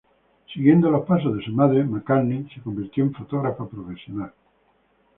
Siguiendo 0.51 0.89
los 0.89 1.05
pasos 1.05 1.37
de 1.37 1.43
su 1.45 1.51
madre, 1.51 1.83
McCartney 1.83 2.49
se 2.55 2.59
convirtió 2.59 3.03
en 3.03 3.13
fotógrafa 3.13 3.67
profesional. 3.69 4.33